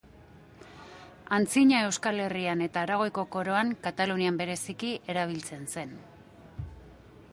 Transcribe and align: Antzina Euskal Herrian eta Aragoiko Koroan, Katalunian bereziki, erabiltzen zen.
Antzina 1.35 1.81
Euskal 1.89 2.21
Herrian 2.23 2.63
eta 2.67 2.83
Aragoiko 2.87 3.27
Koroan, 3.37 3.69
Katalunian 3.85 4.41
bereziki, 4.43 4.91
erabiltzen 5.15 5.71
zen. 5.77 5.97